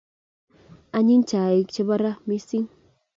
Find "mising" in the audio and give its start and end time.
2.27-2.67